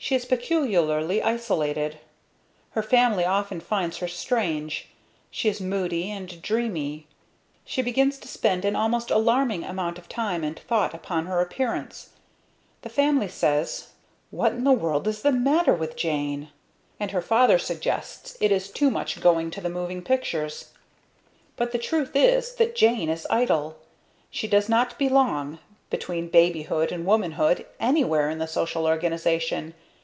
She 0.00 0.14
is 0.14 0.24
peculiarly 0.24 1.20
isolated. 1.24 1.98
Her 2.70 2.84
family 2.84 3.24
often 3.26 3.58
finds 3.60 3.98
her 3.98 4.06
strange. 4.08 4.88
She 5.28 5.48
is 5.50 5.60
moody 5.60 6.08
and 6.10 6.40
dreamy. 6.40 7.08
She 7.64 7.82
begins 7.82 8.16
to 8.18 8.28
spend 8.28 8.64
an 8.64 8.76
almost 8.76 9.10
alarming 9.10 9.64
amount 9.64 9.98
of 9.98 10.08
time 10.08 10.44
and 10.44 10.56
thought 10.58 10.94
upon 10.94 11.26
her 11.26 11.40
appearance. 11.40 12.10
The 12.82 12.88
family 12.88 13.26
says: 13.26 13.88
"What 14.30 14.52
in 14.52 14.62
the 14.62 14.70
world 14.72 15.06
is 15.08 15.20
the 15.22 15.32
matter 15.32 15.74
with 15.74 15.96
Jane?" 15.96 16.50
And 17.00 17.10
her 17.10 17.20
father 17.20 17.58
suggests 17.58 18.38
it 18.40 18.52
is 18.52 18.70
too 18.70 18.90
much 18.92 19.20
going 19.20 19.50
to 19.50 19.60
the 19.60 19.68
moving 19.68 20.02
pictures. 20.02 20.72
But 21.56 21.72
the 21.72 21.76
truth 21.78 22.12
is 22.14 22.54
that 22.54 22.76
Jane 22.76 23.08
is 23.10 23.26
idle. 23.30 23.76
She 24.30 24.46
does 24.46 24.68
not 24.68 24.96
belong, 24.98 25.58
between 25.90 26.28
babyhood 26.28 26.92
and 26.92 27.04
womanhood, 27.04 27.66
anywhere 27.80 28.30
in 28.30 28.38
the 28.38 28.46
social 28.46 28.86
organization. 28.86 29.74